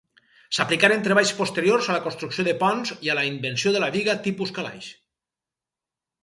[0.59, 4.17] S'aplicaren treballs posteriors a la construcció de ponts i a la invenció de la biga
[4.29, 4.91] tipus calaix.